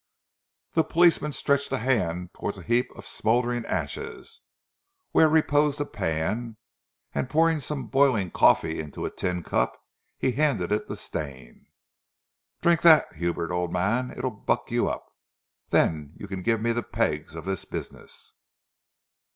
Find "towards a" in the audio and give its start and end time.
2.33-2.63